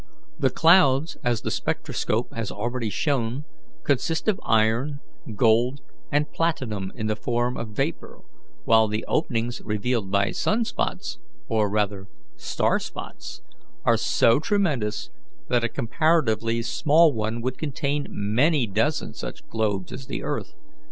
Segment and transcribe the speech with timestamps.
[0.39, 3.45] The clouds, as the spectroscope has already shown,
[3.83, 4.99] consist of iron,
[5.35, 5.81] gold,
[6.11, 8.23] and platinum in the form of vapour,
[8.65, 13.43] while the openings revealed by sun spots, or rather star spots,
[13.85, 15.11] are so tremendous
[15.49, 20.55] that a comparatively small one would contain many dozen such globes as the earth.